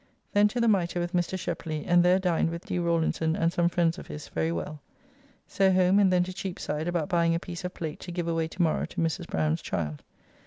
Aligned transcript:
Then 0.33 0.47
to 0.47 0.59
the 0.59 0.67
Mitre 0.67 0.99
with 0.99 1.13
Mr. 1.13 1.37
Shepley, 1.37 1.85
and 1.85 2.03
there 2.03 2.17
dined 2.17 2.49
with 2.49 2.65
D. 2.65 2.79
Rawlinson 2.79 3.35
and 3.35 3.53
some 3.53 3.69
friends 3.69 3.99
of 3.99 4.07
his 4.07 4.29
very 4.29 4.51
well. 4.51 4.81
So 5.45 5.71
home, 5.71 5.99
and 5.99 6.11
then 6.11 6.23
to 6.23 6.33
Cheapside 6.33 6.87
about 6.87 7.07
buying 7.07 7.35
a 7.35 7.39
piece 7.39 7.63
of 7.63 7.75
plate 7.75 7.99
to 7.99 8.11
give 8.11 8.27
away 8.27 8.47
to 8.47 8.61
morrow 8.63 8.85
to 8.87 8.97
Mrs. 8.99 9.27
Browne's 9.27 9.61
child. 9.61 10.01